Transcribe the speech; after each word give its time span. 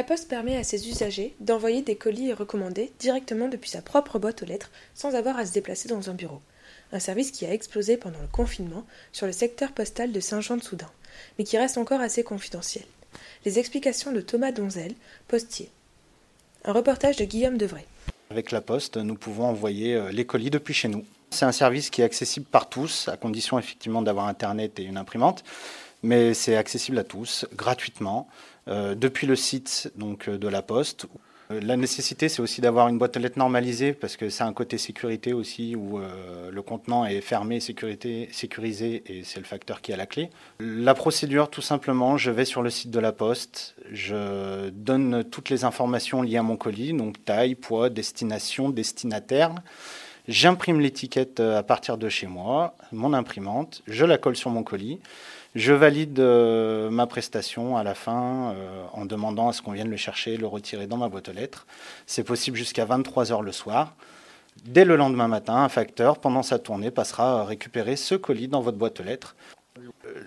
La 0.00 0.04
Poste 0.04 0.30
permet 0.30 0.56
à 0.56 0.64
ses 0.64 0.88
usagers 0.88 1.34
d'envoyer 1.40 1.82
des 1.82 1.94
colis 1.94 2.32
recommandés 2.32 2.90
directement 2.98 3.48
depuis 3.48 3.68
sa 3.68 3.82
propre 3.82 4.18
boîte 4.18 4.42
aux 4.42 4.46
lettres 4.46 4.70
sans 4.94 5.14
avoir 5.14 5.36
à 5.36 5.44
se 5.44 5.52
déplacer 5.52 5.90
dans 5.90 6.08
un 6.08 6.14
bureau. 6.14 6.40
Un 6.90 6.98
service 6.98 7.30
qui 7.30 7.44
a 7.44 7.52
explosé 7.52 7.98
pendant 7.98 8.22
le 8.22 8.26
confinement 8.26 8.86
sur 9.12 9.26
le 9.26 9.32
secteur 9.32 9.72
postal 9.72 10.10
de 10.10 10.18
Saint-Jean-de-Soudan, 10.18 10.86
mais 11.36 11.44
qui 11.44 11.58
reste 11.58 11.76
encore 11.76 12.00
assez 12.00 12.24
confidentiel. 12.24 12.86
Les 13.44 13.58
explications 13.58 14.10
de 14.10 14.22
Thomas 14.22 14.52
Donzel, 14.52 14.94
postier. 15.28 15.68
Un 16.64 16.72
reportage 16.72 17.18
de 17.18 17.26
Guillaume 17.26 17.58
Devray. 17.58 17.84
Avec 18.30 18.52
la 18.52 18.62
Poste, 18.62 18.96
nous 18.96 19.16
pouvons 19.16 19.44
envoyer 19.44 19.96
euh, 19.96 20.10
les 20.12 20.24
colis 20.24 20.48
depuis 20.48 20.72
chez 20.72 20.88
nous. 20.88 21.04
C'est 21.28 21.44
un 21.44 21.52
service 21.52 21.90
qui 21.90 22.00
est 22.00 22.04
accessible 22.04 22.46
par 22.46 22.70
tous, 22.70 23.06
à 23.08 23.18
condition 23.18 23.58
effectivement 23.58 24.00
d'avoir 24.00 24.28
Internet 24.28 24.80
et 24.80 24.84
une 24.84 24.96
imprimante, 24.96 25.44
mais 26.02 26.34
c'est 26.34 26.56
accessible 26.56 26.98
à 26.98 27.04
tous, 27.04 27.46
gratuitement, 27.54 28.28
euh, 28.68 28.94
depuis 28.94 29.26
le 29.26 29.36
site 29.36 29.90
donc, 29.96 30.28
euh, 30.28 30.38
de 30.38 30.48
la 30.48 30.62
Poste. 30.62 31.06
Euh, 31.50 31.60
La 31.62 31.76
nécessité, 31.76 32.28
c'est 32.28 32.40
aussi 32.40 32.60
d'avoir 32.60 32.88
une 32.88 32.98
boîte 32.98 33.16
aux 33.16 33.20
lettres 33.20 33.38
normalisée, 33.38 33.92
parce 33.92 34.16
que 34.16 34.28
c'est 34.28 34.44
un 34.44 34.52
côté 34.52 34.78
sécurité 34.78 35.32
aussi, 35.32 35.74
où 35.74 35.98
le 35.98 36.62
contenant 36.62 37.04
est 37.04 37.20
fermé, 37.20 37.58
sécurité, 37.58 38.28
sécurisé, 38.30 39.02
et 39.06 39.24
c'est 39.24 39.40
le 39.40 39.46
facteur 39.46 39.80
qui 39.80 39.92
a 39.92 39.96
la 39.96 40.06
clé. 40.06 40.30
La 40.60 40.94
procédure, 40.94 41.50
tout 41.50 41.62
simplement, 41.62 42.16
je 42.16 42.30
vais 42.30 42.44
sur 42.44 42.62
le 42.62 42.70
site 42.70 42.90
de 42.90 43.00
la 43.00 43.12
Poste, 43.12 43.74
je 43.90 44.70
donne 44.70 45.24
toutes 45.24 45.50
les 45.50 45.64
informations 45.64 46.22
liées 46.22 46.36
à 46.36 46.44
mon 46.44 46.56
colis, 46.56 46.92
donc 46.92 47.24
taille, 47.24 47.56
poids, 47.56 47.90
destination, 47.90 48.70
destinataire. 48.70 49.54
J'imprime 50.30 50.78
l'étiquette 50.78 51.40
euh, 51.40 51.58
à 51.58 51.64
partir 51.64 51.98
de 51.98 52.08
chez 52.08 52.28
moi, 52.28 52.76
mon 52.92 53.14
imprimante, 53.14 53.82
je 53.88 54.04
la 54.04 54.16
colle 54.16 54.36
sur 54.36 54.50
mon 54.50 54.62
colis. 54.62 55.00
Je 55.56 55.72
valide 55.72 56.20
euh, 56.20 56.88
ma 56.88 57.08
prestation 57.08 57.76
à 57.76 57.82
la 57.82 57.96
fin 57.96 58.54
euh, 58.54 58.84
en 58.92 59.06
demandant 59.06 59.48
à 59.48 59.52
ce 59.52 59.60
qu'on 59.60 59.72
vienne 59.72 59.90
le 59.90 59.96
chercher, 59.96 60.36
le 60.36 60.46
retirer 60.46 60.86
dans 60.86 60.98
ma 60.98 61.08
boîte 61.08 61.30
aux 61.30 61.32
lettres. 61.32 61.66
C'est 62.06 62.22
possible 62.22 62.56
jusqu'à 62.56 62.86
23h 62.86 63.42
le 63.42 63.50
soir. 63.50 63.96
Dès 64.64 64.84
le 64.84 64.94
lendemain 64.94 65.26
matin, 65.26 65.56
un 65.56 65.68
facteur, 65.68 66.20
pendant 66.20 66.44
sa 66.44 66.60
tournée, 66.60 66.92
passera 66.92 67.40
à 67.40 67.44
récupérer 67.44 67.96
ce 67.96 68.14
colis 68.14 68.46
dans 68.46 68.60
votre 68.60 68.78
boîte 68.78 69.00
aux 69.00 69.04
lettres. 69.04 69.34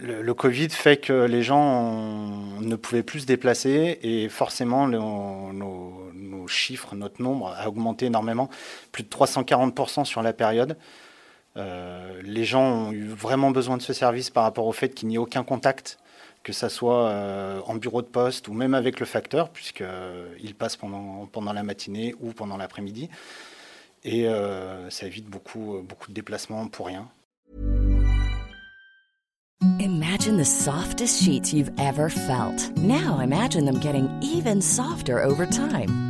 Le, 0.00 0.32
Covid 0.32 0.70
fait 0.70 0.96
que 0.96 1.24
les 1.24 1.42
gens 1.42 2.32
ne 2.60 2.76
pouvaient 2.76 3.02
plus 3.02 3.20
se 3.20 3.26
déplacer 3.26 3.98
et 4.02 4.30
forcément 4.30 4.88
nos 4.88 5.52
chiffres, 6.50 6.94
notre 6.94 7.22
nombre 7.22 7.54
a 7.56 7.68
augmenté 7.68 8.06
énormément, 8.06 8.50
plus 8.92 9.02
de 9.02 9.08
340% 9.08 10.04
sur 10.04 10.22
la 10.22 10.32
période. 10.32 10.76
Euh, 11.56 12.20
les 12.22 12.44
gens 12.44 12.62
ont 12.62 12.92
eu 12.92 13.06
vraiment 13.06 13.50
besoin 13.50 13.76
de 13.76 13.82
ce 13.82 13.92
service 13.92 14.30
par 14.30 14.44
rapport 14.44 14.66
au 14.66 14.72
fait 14.72 14.90
qu'il 14.90 15.08
n'y 15.08 15.16
ait 15.16 15.18
aucun 15.18 15.42
contact, 15.42 15.98
que 16.42 16.52
ça 16.52 16.68
soit 16.68 17.08
euh, 17.08 17.60
en 17.66 17.74
bureau 17.74 18.02
de 18.02 18.06
poste 18.06 18.48
ou 18.48 18.52
même 18.52 18.74
avec 18.74 19.00
le 19.00 19.06
facteur, 19.06 19.50
puisqu'il 19.50 20.54
passe 20.54 20.76
pendant, 20.76 21.52
la 21.52 21.62
matinée 21.62 22.14
ou 22.20 22.32
pendant 22.32 22.56
l'après-midi. 22.56 23.10
Et 24.04 24.26
euh, 24.28 24.88
ça 24.90 25.06
évite 25.06 25.26
beaucoup, 25.26 25.80
beaucoup 25.82 26.08
de 26.08 26.14
déplacements 26.14 26.66
pour 26.68 26.86
rien. 26.86 27.08
Imagine 29.78 30.38
the 30.38 30.44
softest 30.44 31.22
sheets 31.22 31.52
you've 31.52 31.70
ever 31.78 32.08
felt. 32.08 32.70
Now 32.78 33.18
imagine 33.20 33.66
them 33.66 33.78
getting 33.78 34.08
even 34.22 34.62
softer 34.62 35.22
over 35.22 35.44
time. 35.44 36.09